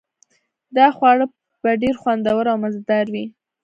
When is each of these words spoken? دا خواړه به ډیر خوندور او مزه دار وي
دا 0.77 0.87
خواړه 0.97 1.25
به 1.61 1.71
ډیر 1.81 1.95
خوندور 2.01 2.43
او 2.51 2.57
مزه 2.63 2.81
دار 2.89 3.05
وي 3.13 3.25